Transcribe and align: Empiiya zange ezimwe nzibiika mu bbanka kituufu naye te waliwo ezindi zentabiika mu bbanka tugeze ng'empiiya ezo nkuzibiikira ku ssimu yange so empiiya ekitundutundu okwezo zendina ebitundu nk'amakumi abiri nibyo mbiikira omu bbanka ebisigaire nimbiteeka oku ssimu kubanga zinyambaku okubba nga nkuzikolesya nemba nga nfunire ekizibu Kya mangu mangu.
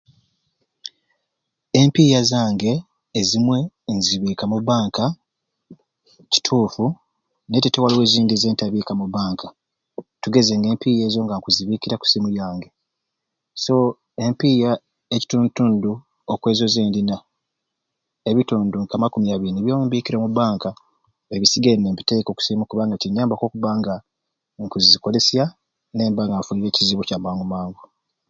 Empiiya 1.81 2.19
zange 2.31 2.73
ezimwe 3.19 3.57
nzibiika 3.95 4.43
mu 4.51 4.57
bbanka 4.61 5.05
kituufu 6.31 6.85
naye 7.49 7.67
te 7.73 7.79
waliwo 7.83 8.03
ezindi 8.07 8.33
zentabiika 8.41 8.93
mu 8.99 9.05
bbanka 9.07 9.47
tugeze 10.21 10.53
ng'empiiya 10.57 11.03
ezo 11.07 11.19
nkuzibiikira 11.23 11.95
ku 11.97 12.05
ssimu 12.07 12.29
yange 12.39 12.69
so 13.63 13.75
empiiya 14.25 14.71
ekitundutundu 15.15 15.91
okwezo 16.33 16.63
zendina 16.73 17.15
ebitundu 18.29 18.75
nk'amakumi 18.83 19.27
abiri 19.29 19.51
nibyo 19.53 19.73
mbiikira 19.85 20.17
omu 20.17 20.29
bbanka 20.31 20.69
ebisigaire 21.35 21.79
nimbiteeka 21.81 22.29
oku 22.31 22.41
ssimu 22.43 22.63
kubanga 22.65 22.95
zinyambaku 23.01 23.43
okubba 23.45 23.69
nga 23.79 23.95
nkuzikolesya 24.63 25.45
nemba 25.95 26.21
nga 26.25 26.35
nfunire 26.39 26.67
ekizibu 26.69 27.01
Kya 27.07 27.17
mangu 27.23 27.45
mangu. 27.53 27.83